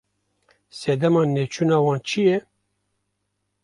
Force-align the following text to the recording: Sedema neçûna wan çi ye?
Sedema 0.79 1.23
neçûna 1.33 1.77
wan 1.85 1.99
çi 2.07 2.21
ye? 2.27 2.37